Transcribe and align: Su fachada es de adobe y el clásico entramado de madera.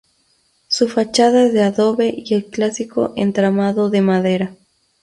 Su 0.67 0.87
fachada 0.89 1.43
es 1.45 1.53
de 1.53 1.61
adobe 1.61 2.11
y 2.17 2.33
el 2.33 2.45
clásico 2.47 3.13
entramado 3.15 3.91
de 3.91 4.01
madera. 4.01 4.55